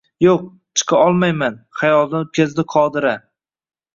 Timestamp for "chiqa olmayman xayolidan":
0.81-2.25